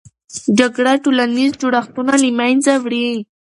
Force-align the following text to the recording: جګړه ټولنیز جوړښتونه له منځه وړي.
جګړه 0.59 0.93
ټولنیز 1.03 1.51
جوړښتونه 1.61 2.13
له 2.23 2.29
منځه 2.39 2.73
وړي. 2.83 3.09